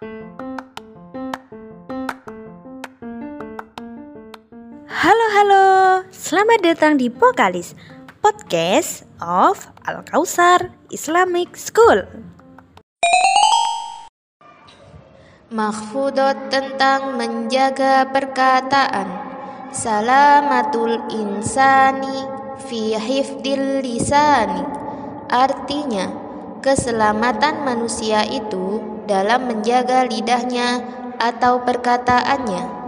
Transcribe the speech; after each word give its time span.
Halo 0.00 0.16
halo, 5.36 5.64
selamat 6.08 6.64
datang 6.64 6.96
di 6.96 7.12
Pokalis 7.12 7.76
Podcast 8.24 9.04
of 9.20 9.68
Al 9.84 10.00
Kausar 10.08 10.72
Islamic 10.88 11.52
School. 11.52 12.08
Mahfudot 15.52 16.48
tentang 16.48 17.20
menjaga 17.20 18.08
perkataan. 18.08 19.04
Salamatul 19.68 20.96
insani 21.12 22.24
fi 22.56 22.96
hifdil 22.96 23.84
lisani. 23.84 24.64
Artinya, 25.28 26.29
keselamatan 26.60 27.64
manusia 27.64 28.24
itu 28.24 28.80
dalam 29.08 29.48
menjaga 29.48 30.04
lidahnya 30.06 30.84
atau 31.20 31.64
perkataannya 31.64 32.79